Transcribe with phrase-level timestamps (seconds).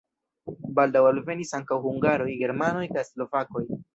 [0.79, 3.67] Baldaŭ alvenis ankaŭ hungaroj, germanoj kaj slovakoj.